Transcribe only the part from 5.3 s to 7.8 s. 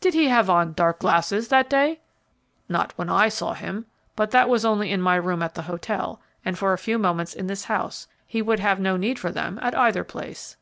at the hotel, and for a few moments in this